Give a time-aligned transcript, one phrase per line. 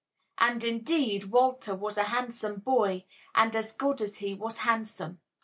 [0.39, 3.05] And, indeed, Walter was a handsome boy,
[3.35, 5.21] and as good as he was handsome.